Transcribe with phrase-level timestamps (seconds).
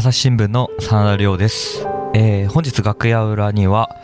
[0.00, 3.94] 朝日新聞の真田亮です、えー本日楽屋裏には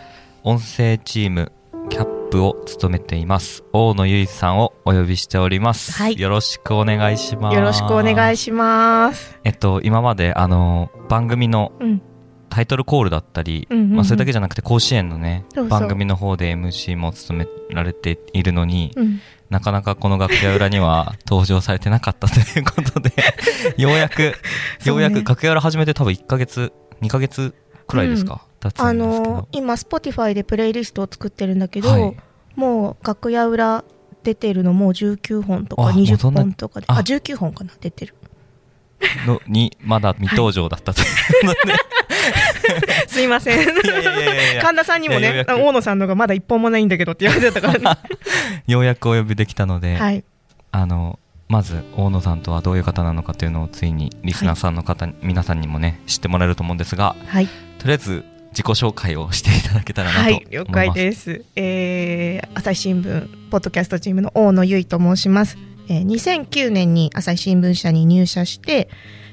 [0.42, 1.53] 音声チーム
[1.88, 9.40] キャップを務めています大野由依さんをお呼びしております、はいよろしくお願いしますよろしくお願いしします。
[9.43, 12.03] えっと今まであの番組のうん。
[12.49, 19.21] タイトルコールだったり、うんうんうんまあ、それだけじゃなくて甲子園のね番組の方で MC も務められているのに、うん。
[19.51, 23.13] なかなかこの楽屋裏には登場されてなかったということで、
[23.77, 24.35] ようやく、
[24.85, 26.73] ようやく楽屋裏始めて多分1ヶ月、
[27.03, 27.55] 2ヶ月
[27.87, 29.31] くらいですか、経つあんですけど。
[29.35, 29.49] の。
[29.53, 32.17] 今、Spotify でプレイリストを作ってるんだけど、はい。
[32.57, 33.85] もう楽屋裏
[34.25, 36.99] 出てるのもう19本とかあもうそ20んな本とかで、あ。
[36.99, 38.15] あ、19本かな、出てる。
[39.27, 41.05] のに、まだ未登場だったとい
[41.43, 41.59] うので、
[43.09, 43.67] すいません。
[44.61, 48.01] 神田さんにもね大野さんのがまだ一本もないんだけどって言われてたからね。
[48.66, 50.25] ようやくお呼びできたので、はい。
[50.73, 57.47] あの、まず、大野さんとはどういう方なのかというのをついにリスナーさんの方、皆さんにもね、知ってもらえると思うんですが、はい。
[57.79, 60.45] とりあえず自己紹介をしていただけたらなと思います。
[60.47, 61.45] はい、了解です。
[61.55, 65.56] えー、朝日新聞、ポッドキャストチームの大野由依と申します。
[65.88, 68.88] えー、2009年に朝日新聞社に入社して、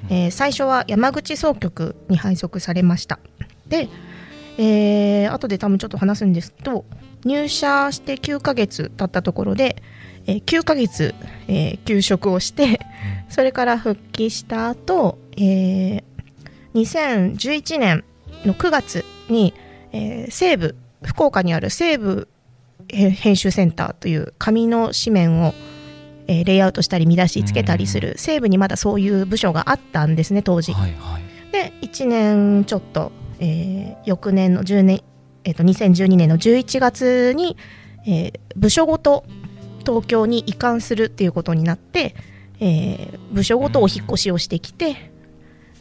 [0.10, 3.20] えー最初は山口総局に配属されました。
[3.68, 3.88] で、
[4.58, 6.86] えー、後で多分ちょっと話すんですけど、
[7.26, 9.82] 入社して9ヶ月経ったところで、
[10.26, 11.14] えー9ヶ月、
[11.48, 12.80] えー休職をして、
[13.30, 16.04] それから復帰した後、えー
[16.74, 18.04] 2011年
[18.46, 19.54] の9月に、
[19.92, 22.28] えー西部福岡にある西部
[22.90, 25.54] えー編集センターという紙の紙面を、
[26.28, 30.74] えーレイアウトしたり見出しつけたりする西部にまだそういう部署があったんですね当時。
[30.74, 31.24] はいはい。
[31.52, 35.02] で1年ちょっと、えー翌年の10年、
[35.44, 37.58] えーと2012年の11月に、
[38.06, 39.26] えー部署ごと
[39.80, 42.16] 東京に移管するっていうことになって、
[42.60, 45.12] えー部署ごとお引っ越しをしてきて、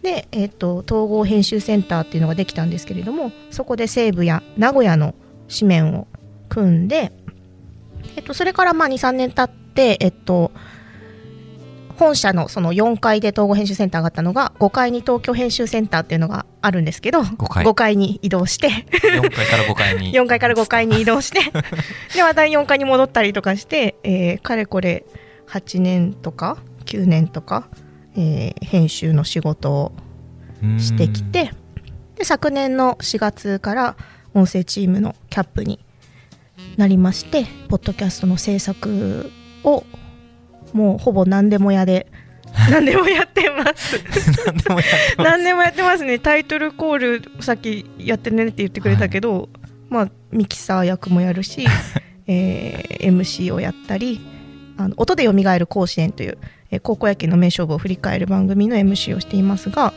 [0.02, 5.14] で、えー、と統合編集センターっていうのができたんですけれどもそこで西部や名古屋の
[5.48, 6.08] 紙面を
[6.48, 7.12] 組んで、
[8.16, 10.50] えっとそれからまあ23年経って、えっと
[11.98, 17.96] 本社のその4階で統合編集センターがあったのが5階に東京編集センターっていうのがあるんですけど5階。
[17.96, 18.68] に移動して。
[18.68, 20.12] 4階から5階に。
[20.12, 21.40] 4階から5階に移動して。
[22.14, 25.04] でまた4階に戻ったりとかして、えーかれこれ
[25.48, 27.68] 8年とか9年とか、
[28.16, 29.92] えー編集の仕事を
[30.78, 31.50] してきて
[32.16, 33.96] で昨年の4月から
[34.34, 35.80] 音声チームのキャップに
[36.76, 39.30] なりましてポッドキャストの制作
[39.64, 39.84] を
[40.72, 42.06] もうほぼ何でもやで
[42.70, 43.98] 何でもやってます。
[45.16, 46.04] 何でもやってます。
[46.04, 46.18] ね。
[46.18, 49.48] タイトルコールさっきやってねって言ってくれたけど、
[49.88, 51.66] まあミキサー役もやるし、
[52.26, 54.20] えー MC をやったり
[54.76, 56.38] あの音でよみがえる甲子園という、
[56.70, 59.94] えー高校野球の名勝負を振り返る番組の MC をしていますが、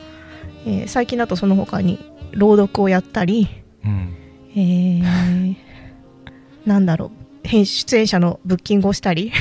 [0.65, 1.99] えー最近だとその他に
[2.31, 3.49] 朗読をやったり、
[3.83, 4.13] うん。
[4.55, 5.55] えー
[6.65, 7.11] なんだろ
[7.43, 7.47] う。
[7.47, 9.31] 編出演者のブッキングをしたり、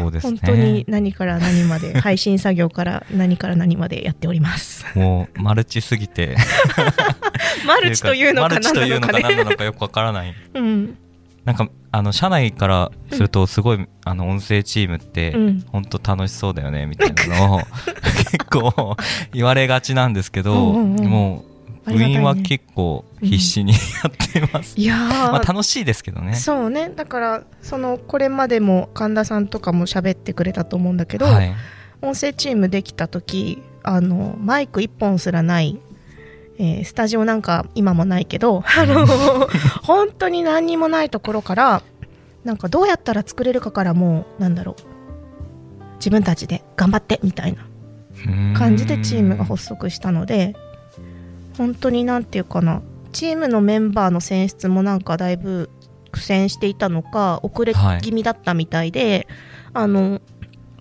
[0.00, 0.38] そうですね。
[0.42, 4.86] 本当に何から何まで配信作業から何から何までやっております。
[4.98, 6.36] もうマルチすぎて。
[7.66, 9.22] マルチというのか何なのかね。
[9.22, 10.34] 何なのかよくわからない。
[10.54, 10.96] うん、
[11.44, 17.60] なんか、あの、社内からすると、すごい、あの、音声チームってうん、本当楽しそうだよね、みたいなのを、
[18.30, 18.96] 結構、
[19.32, 21.44] 言われがちなんですけど、うんうんうんも
[21.86, 23.78] う、部員は結構必死にや
[24.08, 24.78] っています。
[24.78, 26.34] いやー、まあ、楽しいですけどね。
[26.34, 31.54] そうねだからそのこれまでも神田さんとかも喋ってくれたと思うんだけど、はい。
[32.02, 35.80] 音声チームできた時あのマイク1本すらない、
[36.58, 39.06] えースタジオなんか今もないけどあの
[39.82, 41.82] 本当に何にもないところから
[42.44, 44.92] なんかどうやったら作れるかからもうなんだろう
[45.96, 47.64] 自分たちで頑張ってみたいな
[48.58, 50.54] 感じでチームが発足したので
[51.56, 52.82] 本当になんていうかな。
[53.12, 55.68] チームのメンバーの選出もなんかだいぶ
[56.10, 59.28] 苦戦していたのか遅れ気味だったみたいで、
[59.74, 60.20] あの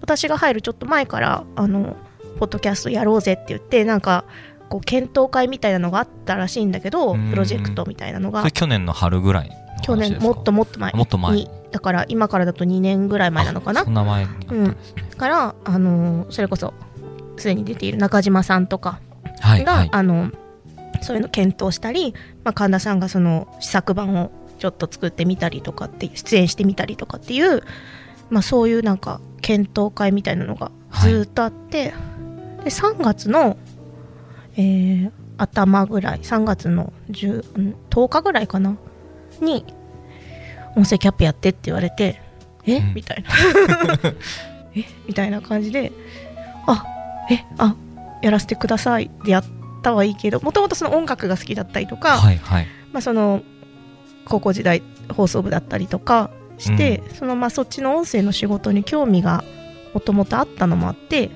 [0.01, 1.97] 私が入るちょっと前からあの
[2.39, 4.23] ポッドキャストやろうぜって言ってなんか
[4.69, 7.29] こう検討会みたいなのがあったらしいんだけどうん。
[7.29, 8.49] プロジェクトみたいなのが。
[8.49, 9.51] 去年の春ぐらい
[9.83, 10.93] 去年もっともっと前。
[10.93, 11.35] もっと前。
[11.35, 13.83] にだから今からだと2年ぐらい前なのかな？
[13.83, 14.29] そんな前に。
[14.29, 14.75] あったん。
[15.17, 16.73] からあのそれこそ
[17.37, 18.99] すでに出ている中島さんとか
[19.41, 19.89] が、はいはい。
[19.91, 20.31] あの
[21.01, 22.13] そういうの検討したり、
[22.43, 27.63] まあ、神田さんがその試作版をちょっと作ってみたりとかって出演してみたりとかっていう、
[28.29, 30.71] まあ、そういうなんか検討会みたいなのが
[31.01, 31.93] ずーっとあって、
[32.63, 33.57] で3月の、
[34.55, 38.77] えー頭ぐらい3月の10うん10日ぐらいかな
[39.41, 39.65] に
[40.75, 42.21] 音声キャップやってって言われて
[42.65, 42.93] え、うん。
[42.93, 43.29] みたいな。
[44.75, 44.85] え？
[45.07, 45.91] みたいな感じで
[46.67, 46.85] あ
[47.31, 47.43] え？
[47.57, 47.75] あ
[48.21, 49.43] やらせてくださいってやっ
[49.81, 52.67] ったはいいけどもともとその音楽が好きだったりとか、はいはい。
[52.93, 53.41] まあ、その
[54.25, 59.43] 高校時代放送部だったりとかして、そのまあそっちの音声の仕事に興味が
[59.93, 61.31] もともとあったのもあって、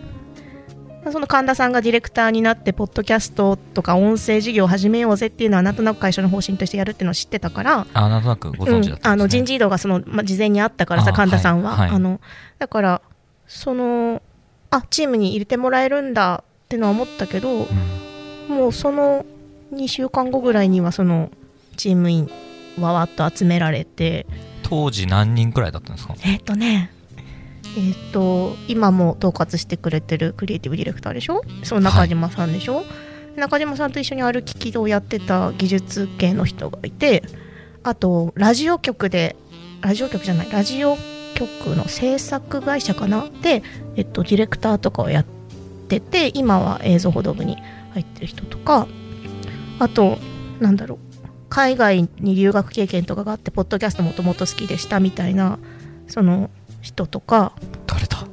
[1.04, 9.00] まあその神田さんがディレクターになってポッドキャストとか音声事業を始めようぜっていうのはなんとなく会社の方針としてやるっていうのを知ってたから、あなんとなくご存知だったんです、ね。
[9.04, 12.20] うんあの人事異動がその、まあ、事前にあったからさあ神田さんは、はいはいあの
[12.60, 13.02] だから
[13.48, 14.22] その
[14.72, 17.68] あチームに入れてもらえるんだってのは思ったけどうん
[18.48, 19.26] もうその
[19.74, 21.32] 2週間後ぐらいにはその
[21.78, 22.30] チーム員
[22.80, 24.26] わわっと集められて
[24.64, 26.16] 当時何人くらいだったんですか？
[26.24, 26.92] えっ、とね
[27.78, 31.42] えっ、と今も統括してくれてるクリエイティブディレクターでしょ？
[31.64, 32.84] その中島さんでしょ、
[33.36, 37.24] 中島さんと一緒に歩き機動やってた技術系の人がいて
[37.84, 39.36] あとラジオ局で
[39.82, 40.98] ラジオ局じゃないラジオ
[41.36, 43.28] 局の制作会社かな？
[43.42, 43.62] で、
[43.96, 45.26] えっと、ディレクターとかをやっ
[45.90, 47.58] てて今は映像報道部に
[47.96, 48.88] 入ってる人とか
[49.80, 50.18] あと
[50.60, 51.00] なんだろう
[51.48, 55.60] 海外に留学経験とかがあってポッドキャストもともと好きでしたみたいな
[56.08, 56.50] その
[56.82, 57.54] 人とか
[57.88, 58.28] 誰だ？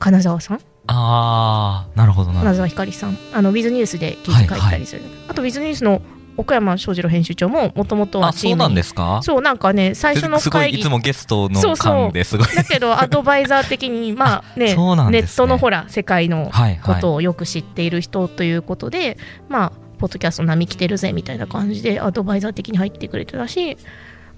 [0.00, 0.60] 金沢さん？
[0.88, 3.16] ああなるほどなる金ほ沢ひかりさん。
[3.32, 6.02] あのウィズニュースで記事書いたりする、あとウィズニュースの
[6.36, 8.58] 岡山翔二郎編集長ももともとどあそうはチームに。
[8.60, 9.20] なんですか？
[9.22, 10.80] そうなんかね最初のすごい会議。
[10.80, 11.94] いつもゲストのそうそう。
[12.06, 12.46] 感ですごい。
[12.54, 16.94] だけどアドバイザー的にまあ ねそうなんネットのほら世界のはいはい。
[16.94, 19.16] ことをよく知っている人ということで、
[19.48, 23.78] まあポッドキャスト波来てるぜみたいな感じでアドバイザー的に入ってくれてたし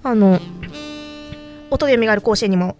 [0.03, 0.39] あの
[1.71, 2.77] 音で読みがある甲子園にも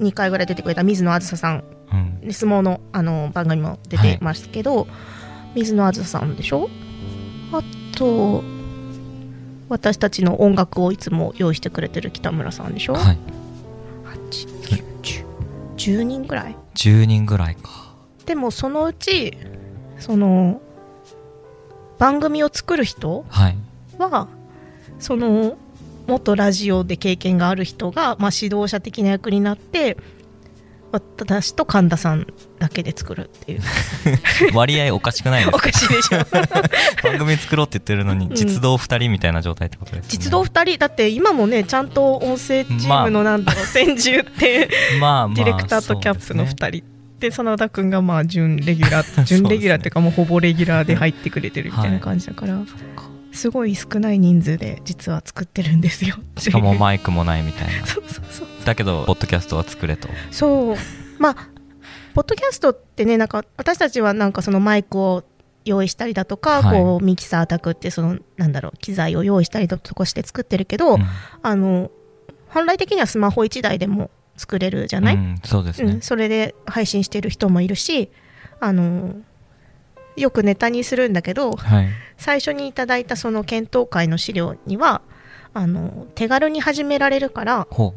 [0.00, 2.20] 2回ぐらい出てくれた水野あずささんうん。
[2.20, 4.86] で相撲のあの番組も出てますけど、
[5.54, 6.68] 水野あずさんでしょ？
[7.52, 7.60] あ
[7.92, 8.42] と
[9.68, 13.18] 私たちの音楽をいつも用意してくれてる北村さんでしょ、はい。
[14.30, 15.24] 8 9 10
[15.76, 17.94] 10人ぐらい？10人ぐらいか。
[18.26, 19.36] でもそのうち
[19.98, 20.60] その
[21.98, 23.56] 番組を作る人はい。
[23.98, 24.28] は
[24.98, 25.56] その
[26.06, 29.96] 元ラジオで経験がある人が、まあ、指導者的な役になって
[30.92, 32.26] 私と神田さん
[32.58, 33.60] だけで作るっていう。
[34.52, 36.18] 割合おかしくないですおかしいでしょ。
[37.02, 38.34] 番組作ろうって言ってるのにうん。
[38.34, 44.68] 実動2人みたいな状態ってことです、ね、実動2人だって今もねちゃんと音声チームのなんだろう先住って
[45.00, 46.68] まあまあディレクターとキャップのそうですね。
[46.68, 46.92] 2人。
[47.20, 52.58] で真田君がまあ準レギュラー準レギュラーっていうかもうほぼレギュラーで入ってくれてるみたいな感じだから、
[53.32, 56.16] すごい少ない人数で実は作ってるんですよ。
[56.36, 57.86] しかもマイクもないみたいな。
[57.86, 60.08] そうそうそうだけどポッドキャストは作れと。
[60.30, 60.76] そう。
[61.18, 61.48] まあ
[62.14, 65.24] ポッドキャストってねなんか私たちはなんかそのマイクを
[65.64, 66.80] 用意したりだとか、はい。
[66.80, 71.06] こうミキサー炊くってそのなんだろう機材を用意したりだとかして作ってるけど、うん。
[71.42, 71.90] あの
[72.48, 75.92] 本来的にはスマホ1台でも作れるじゃない、うん、そうですね。
[75.92, 78.10] うん、、それで配信してる人もいるし
[78.60, 79.14] あの
[80.16, 81.88] よくネタにするんだけどはい。
[82.18, 85.02] 最初にいただいたその検討会の資料には
[85.54, 87.94] あの手軽に始められるから、ほ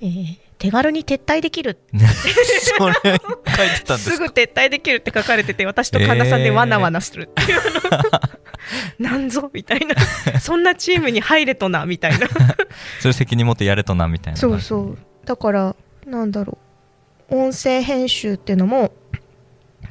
[0.00, 1.78] えー手軽に撤退できる。
[1.94, 7.60] う それ書いてたんですすぐか撤退できるって書かれてて私と神田さんでわなわなするっていう、
[9.02, 9.94] なんぞみたいな。
[10.38, 12.28] そんなチームに入れとなみたいな。
[13.00, 14.98] それ責任持ってやれとなみたいなそうそう。
[15.24, 15.74] だから
[16.06, 16.58] なんだろ
[17.30, 17.36] う。
[17.36, 18.92] 音声編集っていうのも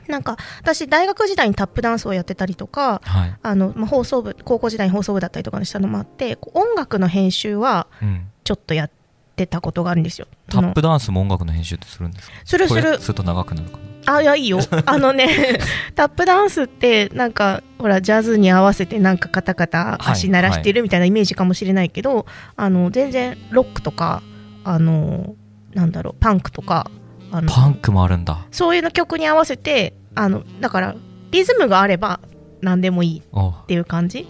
[0.08, 8.99] なんか私大学時代にタップダンスをやってたりとかはい、あの、まあ、放送部高校時代に放送部だったりとかしたのもあって音楽の編集はうん、ちょっとやって
[9.48, 10.28] たことがあるんですよ。
[10.50, 12.34] タップダンスも音楽の編集ってするんですか？
[12.46, 13.00] するする。
[13.00, 14.16] すると長くなるかな？
[14.18, 14.60] あいやいいよ。
[14.86, 15.60] あのね
[15.96, 24.24] タップダンスってなんかほらジャズに合わせてなんかカタカタ足鳴らしてるみたいなイメージかもしれないけど、あの全然ロックとか
[24.64, 25.36] あの
[25.74, 26.90] なんだろうパンクとか
[27.32, 28.46] あのパンクもあるんだ。
[28.52, 30.96] そういうの曲に合わせてあのだから
[31.32, 32.20] リズムがあれば
[32.62, 34.28] 何でもいいおっていう感じ。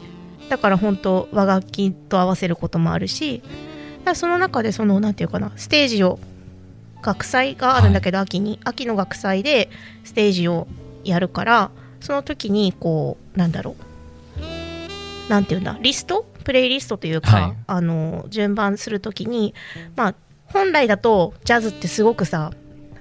[0.50, 3.44] だから本当和楽器と合わせることもあるし
[4.16, 6.20] その中でそのなんていうかなステージを
[7.02, 9.70] 学祭があるんだけど、秋に秋の学祭で
[10.04, 10.68] ステージを
[11.04, 13.76] やるからその時にこうなんだろ
[15.28, 16.26] うなんていうんだリスト？
[16.44, 17.58] プレイリストというか、はい。
[17.68, 19.54] あの順番する時に
[19.96, 22.52] まあ本来だとジャズってすごくさ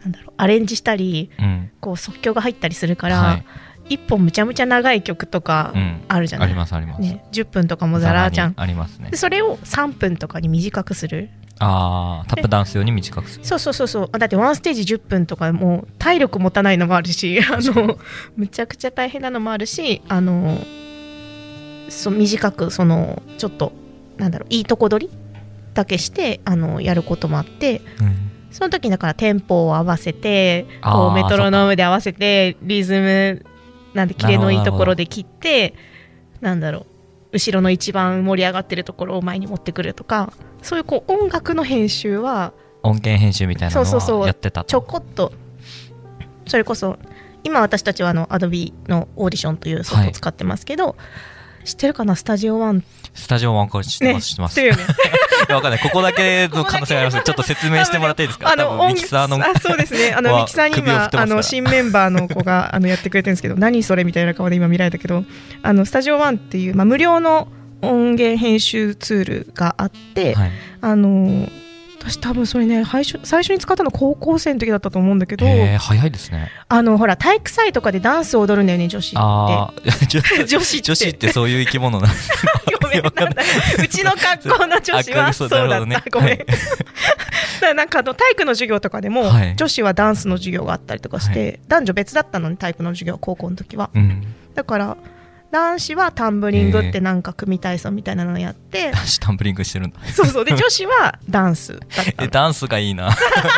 [0.03, 1.71] なんだろうアレンジしたりうん。
[1.81, 3.45] こう即興が入ったりするから、はい
[3.89, 6.05] 一本むちゃむちゃ長い曲とかうん。
[6.09, 8.55] あるじゃない、ありますあります、ね、10分とかもザラーじゃん。
[8.57, 9.11] ありますね。
[9.11, 11.31] でそれを3分とかに短くする。
[11.61, 13.45] ああタップダンス用に短くする。
[13.45, 14.19] そうそうそうそう。
[14.19, 17.99] だってワンステージ10分とかもう体力持たないのもあるし あの
[18.37, 20.59] むちゃくちゃ大変なのもあるしあの
[21.89, 23.73] そう短くそのちょっと
[24.19, 25.13] なんだろういいとこ取り
[25.75, 28.29] だけしてあのやることもあってうん。
[28.51, 33.45] その時だからテンポを合わせてこうメトロノームで合わせてリズム
[33.99, 35.75] なんでキレのいいところで切って
[36.41, 36.87] なんだろ
[37.33, 42.53] う後ろの一番盛り上がってるところを前に持ってくるとかそういうこう音楽の編集は
[42.85, 45.33] 音源編集みたいなのそうそうそうはやってたちょとこっと
[46.47, 46.97] それこそ
[47.43, 50.97] 今私たちはあの Adobe のオーディションというソフトを使ってますけど、
[51.65, 52.17] 知ってるかな？
[52.17, 52.83] スタジオワン。
[53.15, 54.61] スタジオワンコ知ってます、知ってます
[55.55, 55.81] わかんない。
[55.81, 57.25] ここだけの可能性があります。
[57.25, 58.53] ちょっと説明してもらっていいですか？
[58.53, 60.15] あのミキサーのあそうですね。
[60.17, 65.25] あのはミキサーに今あの新メンバーの子が あのやってくれてるんですけど何それみたいな顔で今見られたけど
[65.63, 67.49] あのスタジオワンっていう、まあ、無料の
[67.83, 70.51] 音源編集ツールがあって、はい。
[70.81, 71.49] あの
[72.01, 76.49] 私多分それね最初最初に使ったの高校生の時だったと思うんだけど、えー、早いですね。
[76.69, 79.17] あのほら体育祭とかでダンス踊るんだよね女子って。
[79.19, 79.75] ああ
[80.09, 80.83] 女女子って。
[80.83, 82.31] 女子ってそういう生き物なんです
[82.89, 86.47] うちの学校の女子はあそそううだった、ねごめん、は い
[87.61, 89.57] だなんかあの体育の授業とかでも、はい。
[89.57, 93.91] 女子はダンスの授業があったりとかして、は男女別だったのに体育の授業高校の時は。
[93.95, 94.23] うん。
[94.55, 94.97] だから
[95.51, 100.01] 男子はタンブリングってなんか組体操みたいなのをやって、男子タンブリングしてるんだ。
[100.13, 100.45] そうそう。
[100.45, 103.11] で女子はダンスだったダンスがいいな。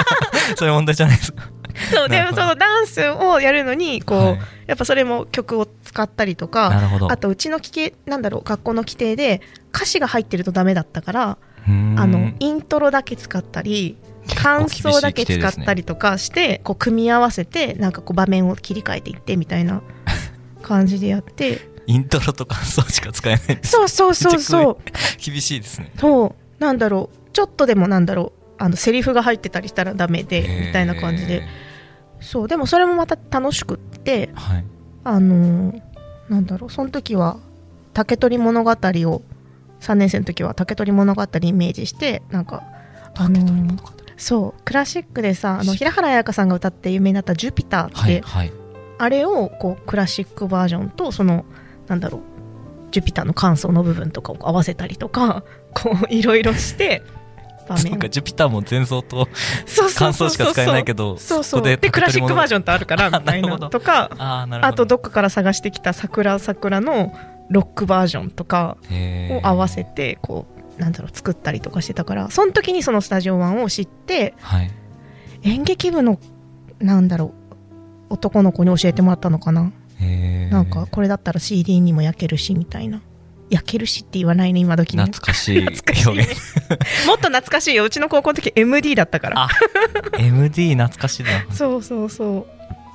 [0.56, 1.44] そういう問題じゃないですか
[1.92, 2.42] そうでなるほど。
[2.42, 4.38] そのダンスをやるのにこう、はい。
[4.66, 7.10] やっぱそれも曲を使ったりとかなるほど。
[7.10, 9.40] あとうちの規定なんだろう学校の規定で
[9.74, 13.96] 歌詞が入ってるとダメだったからあのイントロだけ使ったり
[14.34, 19.82] 感想だけ使ったりとかしてこう組み合わせてなんかこう場面を切り替えていってみたいな
[20.62, 21.68] 感じでやって。
[21.86, 24.78] イントロと感想しか使えないそうそうそうそう。
[25.18, 25.90] 厳しいですね。
[25.98, 26.62] そう。
[26.62, 27.30] なんだろう。
[27.32, 31.42] ちょっとでもなんだろうあのセリフが入ってたりしたらダメでみたいな感じで。
[32.20, 34.64] そうでもそれもまた楽しくってえーはい。
[35.04, 35.82] あのー
[36.28, 37.38] なんだろうその時は
[37.94, 38.74] 竹取物語を
[39.80, 42.62] 3年生の時は竹取物語イメージしてなんか
[43.16, 43.78] あのー
[44.18, 48.52] そうクラシックでさあの平原綾香さんが歌って有名になった「ジュピター」って、はいはい。
[48.98, 51.46] あれをこうクラシックバージョンとその
[51.88, 52.20] なんだろう
[52.90, 57.02] ジュピターの感想の部分とかを合わせたりとかこういろいろして
[57.68, 57.84] 場面。
[57.84, 59.28] をそうかジュピターも前奏と
[59.96, 61.60] 感想しか使えないけどそうそう。
[61.60, 67.12] こででクラシックバージョンってあるから みたいなとかああとどっかから探してきた桜桜の
[67.50, 70.46] ロックバージョンとかを合わせてこ
[70.78, 74.70] うなんだろう作ったりとかしてたからその時にそのスタジオワンを知ってはい。
[75.42, 76.18] 演劇部の
[76.80, 77.34] なんだろ
[78.08, 79.72] う男の子に教えてもらったのかな。
[80.50, 83.02] なんかこれだったら CD にも焼けるしみたいな
[83.50, 85.04] 焼けるしって言わないね今時ね。
[85.04, 85.60] 懐かしい。
[85.66, 86.06] 懐かしい。
[86.16, 87.06] ね表現。
[87.06, 87.84] もっと懐かしいよ。
[87.84, 89.42] うちの高校の時 MD だったから。
[89.44, 89.48] あ
[90.18, 91.30] MD 懐かしいな。
[91.54, 92.46] そうそうそ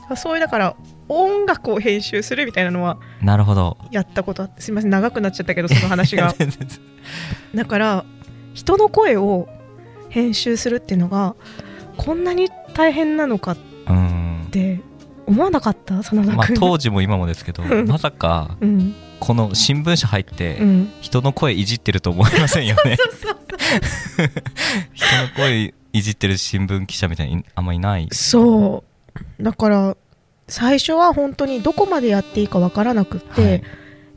[0.10, 0.16] う。
[0.16, 0.76] そういうだから
[1.10, 3.78] 音楽を編集するみたいなのはなるほど。
[3.92, 6.34] やったことあってすみません長くなっちゃったけどその話が。
[7.56, 8.06] だから
[8.54, 9.50] 人の声を
[10.10, 11.36] 編集するっていうのが
[11.98, 13.58] こんなに大変なのかっ
[13.90, 14.48] うん。
[14.52, 14.80] て
[15.26, 16.02] 思わなかった？
[16.04, 17.88] 真田まあ君、当時も今もですけどうん。
[17.88, 20.92] まさかうんこの新聞社入ってうん。
[21.02, 22.98] 人の声いじってると思いませんよね？
[24.94, 28.08] 人の声いじってる新聞記者みたいにあんまいない？
[28.12, 28.84] そ
[29.40, 29.44] う。
[29.44, 29.98] だから
[30.48, 33.64] 最初は本当にどこまでやっていいかわからなくって、はい。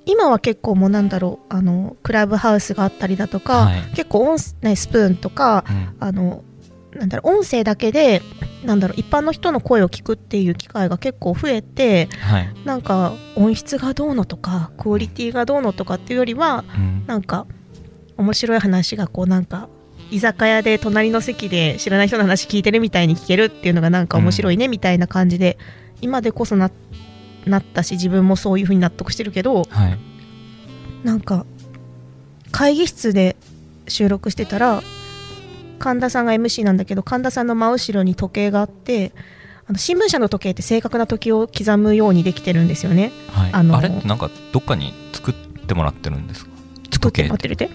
[0.07, 3.81] 今は結構もうなんだろうあのクラブハウスがあったりだとか、はい。
[3.95, 5.97] 結構音、ね、スプーンとかうん。
[6.01, 6.43] あの
[6.99, 8.23] なんだろう音声だけで
[8.65, 12.55] なんだろう一般の人の声を聞くっていう機会が結構増えてはい。
[12.65, 17.05] なんか音質がどうのとかクオリティがどうのとかっていうよりはうん。
[17.07, 17.47] なんか
[18.17, 19.69] 面白い話がこうなんか
[20.11, 25.59] 居酒屋で隣の席で知らない人の話聞いてるみたいに聞けるっていうのがなんか面白いねみたいな感じで、
[26.01, 26.71] 今でこそな
[27.47, 29.99] なったし自分もそういう風に納得してるけどはい。
[31.05, 31.47] なんか
[32.51, 33.37] 会議室で
[33.87, 34.83] 収録してたら
[35.79, 39.13] 神田さんが MC なんだけど神田さんの真後ろに時計があって
[39.67, 43.13] あの新聞社の時計って正確な時を刻むようにできてるんですよね。
[43.31, 43.51] はい。
[43.53, 43.89] あのあれ？
[43.89, 46.51] ってなんかどっかに作ってもらってるんですか？
[46.91, 47.49] 作ってって。
[47.49, 47.71] るって？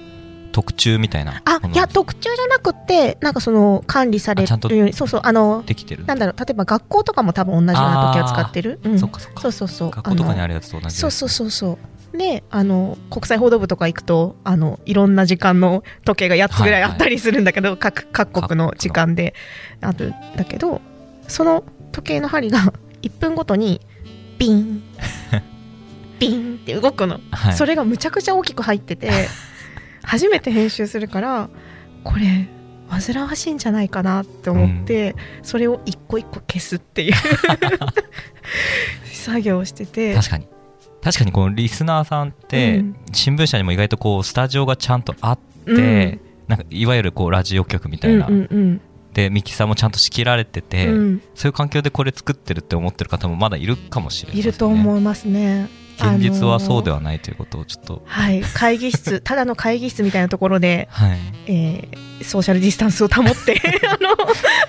[0.51, 1.41] 特注みたいな？
[1.45, 6.05] あいや特注じゃなくてなんかその管理されるようにそうそうあのできてる。
[6.05, 9.41] なんだろう例えば学校とかも多分同じような時計を使ってる、うん、そっかそっか。
[9.41, 9.89] そうそうそう。
[9.91, 11.77] 学校とかにあるるやつと同じそうそうそうそう
[12.17, 19.33] であの国際報道部とか行くとあのいろんな時間の 時計が8つぐらいあったりするんだけど、各各国の時間で
[19.81, 20.81] あるんだけど
[21.27, 23.81] その時計の針が 1分ごとに
[24.37, 24.83] ビン
[26.19, 27.53] ビンって動くの、はい。
[27.53, 29.09] それがむちゃくちゃ大きく入ってて
[30.03, 31.49] 初めて編集するから
[32.03, 32.47] これ
[32.89, 37.13] 煩わしいんじゃないかなって思って、それを一個一個消すっていう
[39.11, 40.47] 作業をしてて確かに
[41.03, 42.95] 確かにこのリスナーさんって、うん。
[43.11, 46.19] 新聞社にも意外とこうスタジオがちゃんとあって、うん。
[46.47, 48.27] なんかいわゆるこうラジオ局みたいな、
[49.13, 51.21] でミキサーもちゃんと仕切られてて、うん。
[51.35, 55.69] そういう環境でこれ作ってるって思ってる方もまだいるかもしれないいると思いますね。
[55.97, 64.15] 現実はそうでははないということをちょっと、はい、会議室、 ただの会議室みたいなところで、はい、えーソーシャルディスタンスを保って あの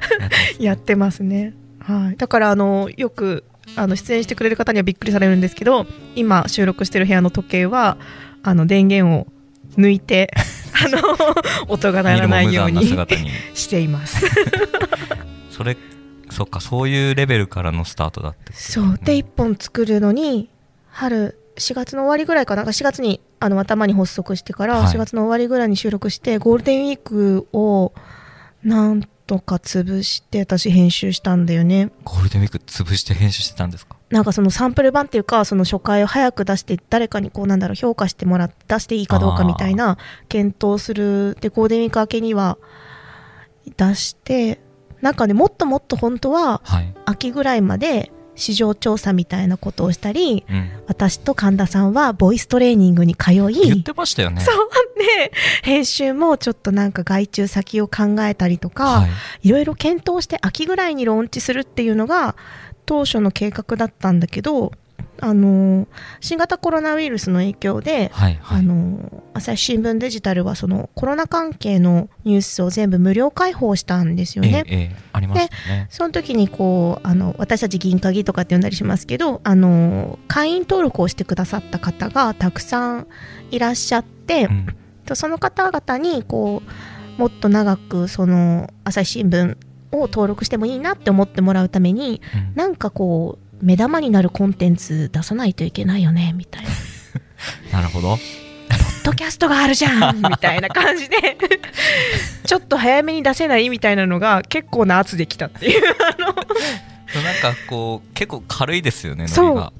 [0.59, 1.55] やってますね。
[1.79, 3.45] はい、だからあのよく
[3.76, 7.97] あの出演してくれる方にはびっくりされるんですけど、今収録してる部屋の時計は
[8.43, 9.26] あの電源を
[9.76, 10.33] 抜いて
[10.85, 10.99] あの
[11.69, 12.87] 音が鳴らなないように
[13.54, 14.26] しています。
[15.50, 15.76] それ
[16.31, 18.99] そっかそういうレベルからのスタートだってことそう。
[19.02, 20.50] で1本作るのに
[20.90, 22.64] 春4月の終わりぐらいかな。
[22.64, 24.95] 4月にあの頭に発足してからはい。
[24.95, 27.93] 4月の終わりぐらいに収録して、ゴールデンウィークを
[28.64, 31.90] なんとか潰して私編集したんだよね。
[32.04, 33.97] ゴールデンウィーク潰して編集してたんですか？
[34.11, 42.59] なんかそのサンプル版っていうかその初回を早く出して誰かにこうなんだろう評価してもらって出していいかどうかみたいな検討するでゴールデンウィーク明けには
[43.76, 44.61] 出して
[45.00, 54.41] なんかねもっともっと本当ははい、秋ぐらいまで市場調査みたいなことをしたりうん、私と神田さんはボイストレーニングに通い言ってましたよね。
[54.41, 59.07] そうで編集もちょっとなんか外注先を考えたりとか、は
[59.43, 59.49] い。
[59.49, 62.37] いろいろ検討して秋ぐらいにローンチするっていうのが
[62.87, 64.73] 当初の計画だったんだけど
[65.21, 65.87] あの
[66.21, 68.59] 新型コロナウイルスの影響で、はいはい。
[68.59, 74.65] あの朝日新聞デジタルはそのコロナ関係のニュースを全部無料開放したんですよね。
[74.67, 75.87] えええね。
[75.89, 83.07] その時にこうあの私たち銀鍵とかって呼んだりしますけどあの会員登録をしてくださった方がたくさん
[83.51, 84.67] いらっしゃって、うん。
[85.07, 86.63] とその方々にこ
[87.19, 89.57] うもっと長くその朝日新聞
[89.93, 92.57] を登録してもいいなって思ってもらうためにうん。
[92.57, 96.68] なんかこう目玉になるコンテンツ出さないといけないよねみたいな。
[97.80, 98.16] なるほど。
[98.16, 101.16] ポッドキャストがあるじゃん みたいな感じで。
[102.47, 105.83] ちょっと早めに出せないみたいなのが結構な圧できたっていう。
[106.00, 106.27] あの。
[106.27, 109.72] なんかこう結構軽いですよねそ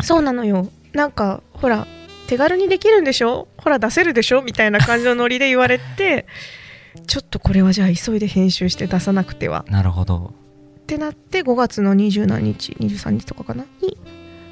[0.00, 0.02] う。
[0.04, 0.70] そうなのよ。
[0.92, 1.86] なんかほら
[2.28, 3.48] 手軽にできるんでしょ？
[3.58, 4.42] ほら出せるでしょ？
[4.42, 6.26] みたいな感じのノリで言われて
[7.06, 9.64] ちょっとこれはじゃあ急いで編集して出さなくては。
[9.68, 10.34] なるほど
[10.82, 13.96] ってなって5月の20何日23日とかかなに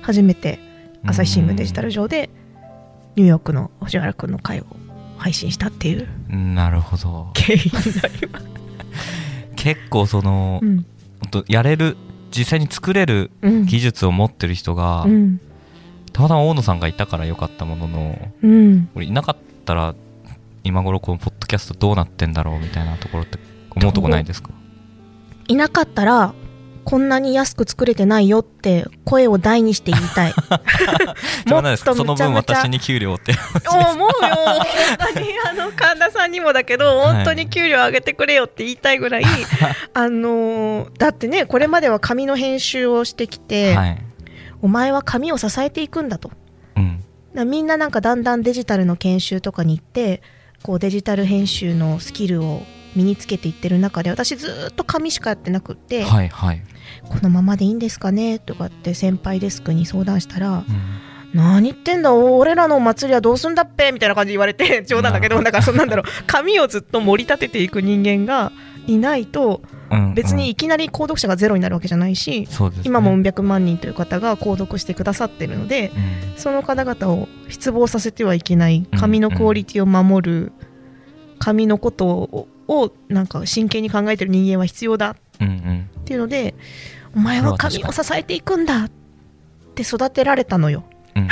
[0.03, 0.59] 初めて
[1.05, 2.31] 朝日新聞デジタル上で
[3.16, 4.66] ニューヨークの藤原くんの回を
[5.19, 6.09] 配信したっていう。
[6.33, 7.31] うんなるほど。
[7.35, 7.62] 経緯に
[8.03, 8.47] なります。
[9.57, 10.87] 結構その、うん。
[11.49, 11.97] やれる
[12.31, 13.66] 実際に作れるうん。
[13.66, 15.40] 技術を持ってる人が、うん。
[16.12, 18.88] たまたま大野さんがいたからよかったもののうん。
[18.95, 19.95] 俺いなかったら
[20.64, 23.38] 今頃このポッドキャストどうなってんだろうみたいなところって
[23.77, 24.51] 思うとこないですか？
[25.51, 26.33] いなかったら
[26.85, 30.33] こんなに安く作れてないよって声を大にして言いたい。
[31.47, 31.95] じゃあ何ですか。
[31.95, 33.33] その分私に給料って。
[33.69, 37.15] 思うよ本当にあの神田さんにもだけどはい。
[37.17, 39.25] 本当に給料上げてくれよって言いたいぐらい、
[39.95, 43.99] あのーだってねこれまでは紙の編集をしてきて、はい。
[44.63, 46.31] お前は紙を支えていくんだと。
[46.77, 47.05] うん。
[47.35, 50.23] らみんななんかだんだんデジタルの研修とかに行って
[50.63, 52.63] こうデジタル編集のスキルを
[52.96, 56.62] 身につけていってる中で私ずーっと紙しかやってなくって、はいはい、
[57.09, 58.38] このままでいいんですかね？
[58.38, 60.64] とかって先輩デスクに相談したらうん。
[61.33, 62.12] 何言ってんだ？
[62.12, 63.92] 俺らのお祭りはどうすんだっぺ？
[63.92, 66.05] みたいな感じで言われて 冗談だけどだからそん なんだろう。
[66.26, 68.50] 紙をずっと盛り立てていく人間が
[68.88, 72.83] いないとうん別にうんいきなり購読者がゼロになるわけじゃないし、そうですね。
[72.87, 76.38] 今もうん百万人という方が購読してくださってるのでうん。
[76.38, 78.85] その方々を失望させてはいけない。
[78.92, 80.53] うん紙のクオリティを守る
[81.38, 85.17] 紙のことををなんか真剣に考えてる人間は必要だ。
[85.41, 85.91] うんうん。
[86.01, 86.55] っていうので
[87.15, 88.91] お前は紙を支えていくんだっ
[89.75, 90.85] て育てられたのよ。
[91.17, 91.29] うん。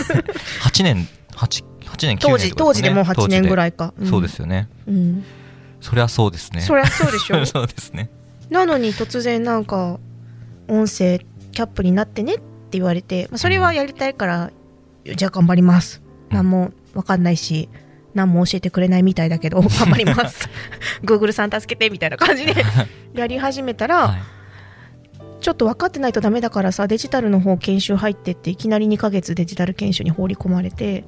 [0.62, 4.68] 8年8 8年9年当時当時でもう8年ぐらい、いか、そうですよね。
[4.86, 5.24] うん、
[5.80, 6.60] そりゃそうですね。
[6.60, 8.10] そりゃそうでしょ そうですね。
[8.50, 9.98] なのに突然なんか
[10.68, 11.20] 音声
[11.52, 12.42] キャップになってねって
[12.72, 14.50] 言われて、まあ、それはやりたいから
[15.04, 16.02] じゃあ頑張ります。
[16.30, 16.36] うん。
[16.36, 17.68] 何もわかんないし
[18.14, 20.48] 何も教えてくれないみたいだけど 頑張ります。
[21.04, 22.54] Google さん助けてみたいな感じで
[23.14, 24.22] やり始めたら、はい。
[25.40, 31.04] ちょっと分かってないとダメだからさデジタルの方研修入ってっていきなり2ヶ月デジタル研修に放り込まれて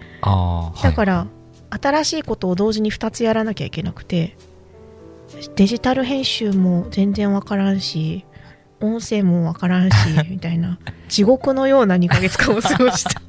[0.83, 1.27] だから、
[1.71, 4.37] 新しいことを同時に2つやらなきゃいけなくて
[5.57, 8.27] デジタル編集も全然わからんし
[8.81, 9.97] 音声もわからんし
[10.29, 13.23] みたいな地獄のような2ヶ月間を過ごした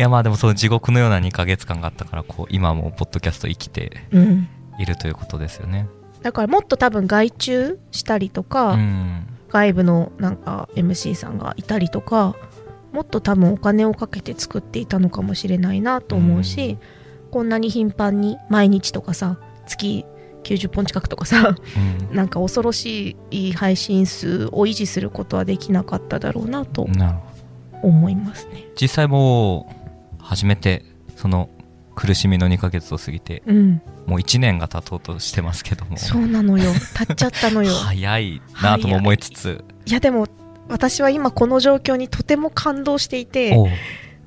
[0.00, 4.48] いやまあでもその地獄のような2ヶ月間があったからこう今もポッドキャスト生きてうん。
[4.78, 5.88] いるということですよね。
[6.22, 9.26] だからもっと多分外注したりとか、うん。
[9.50, 12.34] 外部のなんか MC さんがいたりとか
[12.92, 16.78] もっと多分お金をかけて作っていたのかもしれないなと思うし、
[17.30, 20.06] こんなに頻繁に毎日とかさ月
[20.44, 21.56] 90本近くとかさ
[22.10, 22.16] うん。
[22.16, 26.88] なんか恐ろしい配信数を維持することはできなかっただろうなと
[27.82, 28.64] 思いますね。
[28.80, 29.79] 実際もう
[30.30, 30.84] 初めて
[31.16, 31.50] その
[31.96, 35.96] 苦しみの2ヶ月を過ぎてうん、もう1年が経とうとしてますけども。
[35.98, 36.72] そうなのよ。
[36.94, 37.74] 経っちゃったのよ。
[37.74, 39.64] 早いなとも思いつつ。
[39.86, 39.92] い。
[39.92, 40.28] やでも
[40.68, 43.56] 私は今この状況にとても感動していて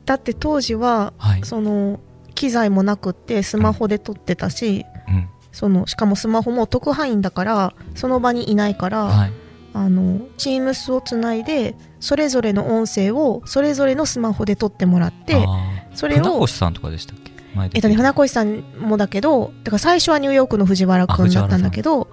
[0.05, 2.01] だって当時ははい、その
[2.35, 5.29] 機材もなくってスマホで撮ってたし、うん。
[5.53, 9.31] そのしかもスマホも特派員だからその場にいないから、はい、
[9.73, 17.31] あの Teams をつないでそれぞれの音声をそれぞれのスマホで撮ってもらってあーそれを船越さんとかでしたっけ？
[17.55, 22.07] 前えっとね、船越さんもだけどだから最初はニューヨークの藤原君だったんだけど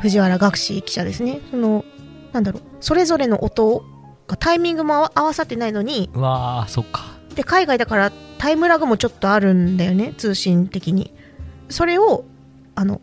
[0.00, 1.40] 藤原学士記者ですね。
[1.50, 1.84] その
[2.32, 3.84] なんだろうそれぞれの音
[4.26, 7.14] がタイミングも合わさってないのにうわーそっか。
[7.34, 11.12] で海外だからタイムラグもちょっとあるんだよね通信的に。
[11.68, 12.24] それを
[12.76, 13.00] あの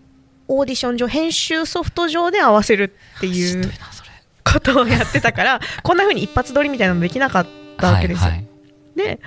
[0.48, 3.72] オーディション上編集ソフト上で合わせるってしいう
[4.44, 8.48] ことをやってたからこんな風に一発撮りみたいなのできなかったわけですよ、はいはい。
[8.96, 9.20] で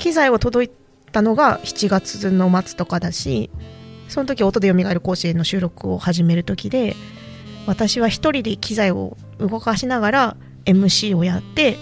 [0.00, 0.70] 機材を届い
[1.12, 3.50] たのが7月の末とかだし
[4.08, 6.96] その時音でよみがえる甲子園の収録を始める時で
[7.66, 11.76] 私は一人で機材を動かしながら MC をやって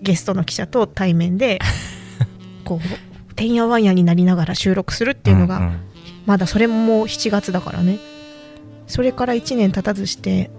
[0.00, 1.58] ゲストの記者と対面で
[2.64, 5.80] こうてんやわんやになりながら収録するっていうのが、んん。
[6.26, 7.98] まだそれも7月だからね。
[8.88, 10.50] それから1年経たずして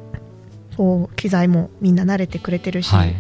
[0.78, 3.16] こう機材もみんな慣れてくれてるし、はい。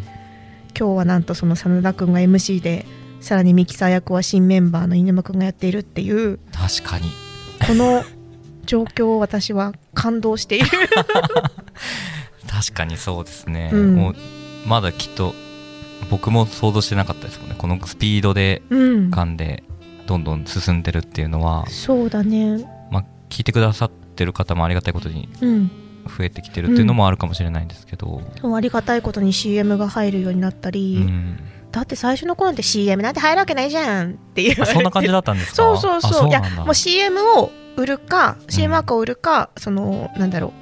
[0.78, 2.86] 今日はなんとその真田君が MC で
[3.21, 6.39] さらにミキサー役は新メンバーの犬間君がやっているっていう。
[6.51, 7.10] 確かに。
[7.67, 8.03] この
[8.65, 10.67] 状況を私は感動している。
[12.49, 13.95] 確かにそうですね、うん。
[13.95, 14.15] もう
[14.65, 15.34] まだきっと
[16.10, 17.55] 僕も想像してなかったですもんね。
[17.58, 19.63] このスピードでうん噛んで
[20.08, 22.65] どんどん進んでるっていうのは、そうだね。
[22.91, 25.71] まあ、聞いてくださってる方もありがたいことにうん。
[26.17, 31.38] 増えてきてるっていうのもあるかもしれないんですけど、そうありがたいことに CM が入るようになったうり、ん
[31.71, 35.55] だって最初の頃って CM なんて入るわけないじゃんっていうあそんな感じだったんですか？
[35.55, 36.29] そうそうそう。
[36.29, 40.53] いやもう CM を売るか CM 枠を売るか、そのなんだろ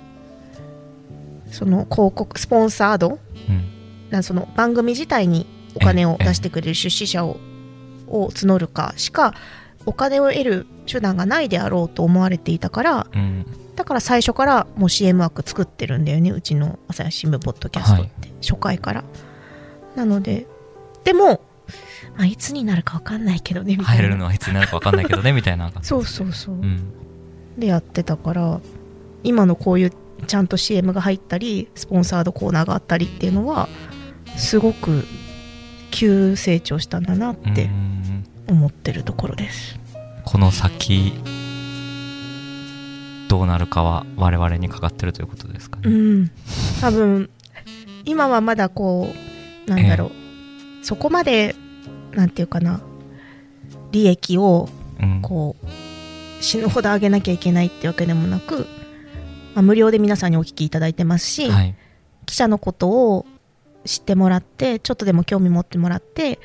[1.50, 1.54] う。
[1.54, 3.20] その広告スポンサード？
[3.50, 3.64] うん。
[4.10, 7.38] なんその番組自体にお金を出してくれる出資者を
[8.08, 9.34] を募るかしか
[9.86, 13.46] お金を得る手段がないであろうと思われていたからうん。
[13.76, 19.04] だから最初からもう CM 枠作ってるんだよねうちの朝日新聞ポッドキャストって、初回から。
[19.96, 20.48] なので
[21.08, 21.40] でも、
[22.18, 24.02] まあ、いつになるか分かんないけどねみたいな。
[24.02, 26.92] 入れるのはいつになるか分かんないけどね みたいなそうそうそう、うん。
[27.58, 28.60] でやってたから
[29.24, 29.94] 今のこういう
[30.28, 33.70] ちゃんと CM が入ったりスポンサードコーナーがあったりっていうのは
[34.36, 35.06] すごく
[35.92, 39.80] 急成長したんだなってうん思ってるところです。
[40.26, 41.14] この先
[43.30, 46.32] どうなるかは我々にかかってるということですかうね、ん、
[46.82, 47.30] 多分
[48.04, 49.08] 今はまだこ
[49.66, 50.12] うなんだろう、
[50.88, 51.54] そこまで
[52.14, 52.80] なんていうかな
[53.92, 54.70] 利益を
[55.02, 55.22] うん。
[55.22, 55.68] こう
[56.42, 58.68] 死ぬほど上げなきゃいけないってわけでもなく、
[59.54, 61.76] まあ、無料で皆さんにお聞きいただいてますし、はい。
[62.26, 63.26] 記者のことを
[63.86, 66.40] 知ってもらってちょっとでも興味持ってもらって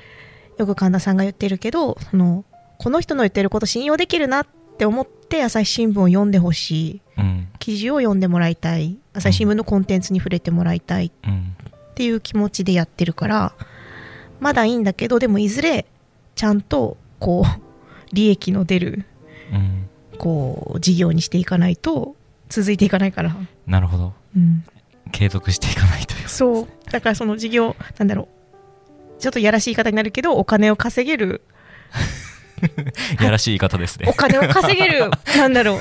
[0.58, 2.44] よく神田さんが言ってるけどその
[2.78, 7.00] この人の言ってること信用できるなって思って朝日新聞を読んでほしい。
[7.18, 7.48] うん。
[7.60, 8.98] 記事を読んでもらいたい。
[9.12, 11.12] 朝日新聞のコンテンツに触れてもらいたい。
[11.26, 11.56] うん。
[11.92, 13.52] っていう気持ちでやってるから
[14.42, 15.86] まだいいんだけどでもいずれ
[16.34, 17.60] ちゃんとこう
[18.12, 19.04] 利益の出る
[19.52, 19.88] うん。
[20.18, 22.16] こう事業にしていかないと
[22.48, 23.34] 続いていかないから、
[23.66, 24.12] なるほど。
[24.36, 24.64] うん、
[25.10, 26.68] 継続していかないというそう。
[26.90, 28.28] だからその事業なんだろ
[29.18, 29.20] う。
[29.20, 31.42] ちょっとやらしい言い方になるけどお金を稼げる。
[33.20, 34.06] やらしい言い方ですね。
[34.08, 35.78] お金を稼げるなんだろう。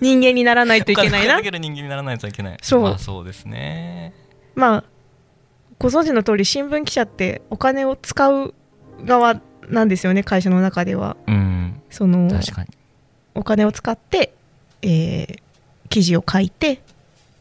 [0.00, 1.16] 人間にならないといけないな。
[1.16, 2.58] お金を稼げる人間にならないといけない。
[2.60, 2.82] そう。
[2.82, 4.12] まあそうですね。
[4.56, 4.84] まあ
[5.80, 8.54] ご存知の通り新聞記者ってお金を使う
[9.04, 11.16] 側なんですよね会社の中では。
[11.26, 11.82] うん。
[11.90, 12.28] その
[13.34, 14.32] お金を使って、
[14.82, 15.42] えー
[15.90, 16.80] 記事を書いて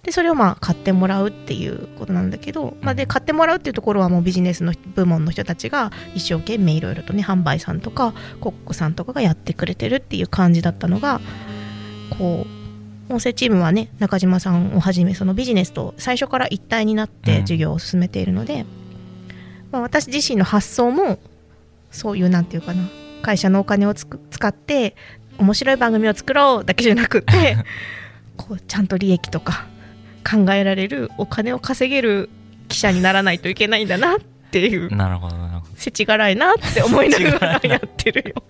[0.04, 11.22] でそれをまあ買ってもらうっていうことなんだけど、まあ、で買ってもらうっていうところはもうビジネスの部門の人たちが一生懸命いろいろとね販売さんとか広告さんとかがやってくれてるっていう感じだったのが
[12.18, 12.59] こう
[13.10, 18.66] 音声チームはね中島さんをはじめそのビジネスと最初から一体になって授業を進めているので、
[19.72, 21.20] まあ、私自身の発想も
[21.92, 22.88] そういうなんていうかな
[23.22, 24.96] 会社のお金をつく使って
[25.38, 27.58] 面白い番組を作ろうだけじゃなくて
[28.38, 29.66] こうちゃんと利益とか
[30.30, 32.30] 考えられるお金を稼げる
[32.68, 34.20] 記者にならないといけないんだなっ
[34.52, 38.44] ていうなるほどなるほ世知辛いなって思いながらやってるよ。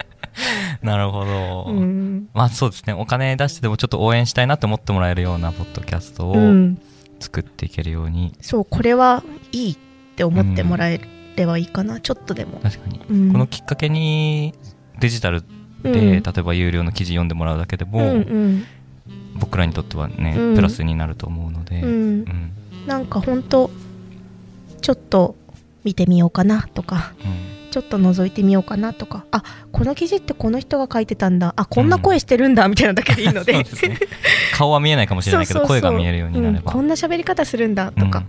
[0.82, 2.94] ど なるほど、うん、まあそうですね。
[2.94, 6.78] お金出してでもちょっと応援したいなって思ってもらえるようなポッドキャストをうん、
[7.20, 9.78] 作っていけるように、そうこれはいいっ
[10.16, 11.02] て思ってもらえ
[11.36, 14.54] ればいいかな、ちょっとでも、確かに、うん、このきっかけに
[15.00, 15.44] デジタル
[15.84, 16.24] で、うん。
[16.24, 18.66] 例えば有料の記事読んでもらうだけでも、うんうん。
[19.36, 20.56] 僕らにとってはね、うん。
[20.56, 22.26] プラスになると思うので、ううんん、
[22.88, 23.72] なんかほんと
[24.82, 25.36] ちょっと
[25.84, 27.14] 見てみようかなとか。
[27.24, 31.54] うんちょっと覗いてみようかなとかあこの記事ってこの人が書いてたんだ。
[31.56, 33.54] あこんな声してるんだ、みたいなだけでいいので。
[33.54, 34.00] そうですね。
[34.56, 38.24] 顔は見えないかもしれないけど声が見えるようになれば、うんこんな喋り方するんだとか、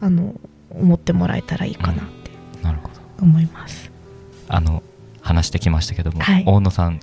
[0.00, 0.34] あの
[0.70, 2.62] 思ってもらえたらいいかなってうん。
[2.62, 2.94] なるほど。
[3.24, 3.90] 思います、
[4.48, 4.82] あの
[5.20, 6.44] 話してきましたけども、はい。
[6.46, 7.00] 大野さん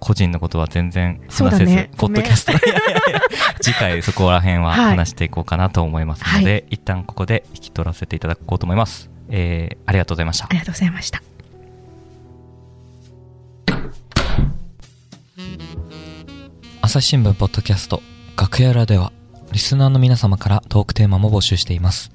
[0.00, 1.90] 個人のことは全然話せず、ね。
[1.96, 2.52] ポッドキャスト。
[3.60, 4.96] 次回そこら辺ははい。
[4.96, 10.46] 話していこうかなと思いますので、一旦ここで引き取らせていただこうと思います、えー、ありがとうございました。
[10.46, 11.22] ありがとうございました。
[16.80, 18.02] 朝日新聞ポッドキャスト
[18.36, 19.12] 楽屋裏では
[19.52, 22.10] リスナーの皆様からトークテーマも募集しています。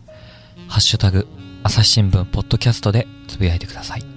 [0.68, 1.28] ハッシュタグ
[1.64, 4.13] 朝日新聞ポッドキャストでつぶやいてください